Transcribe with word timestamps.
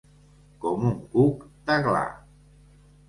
Com 0.63 0.87
un 0.91 0.95
cuc 1.11 1.45
d'aglà. 1.69 2.03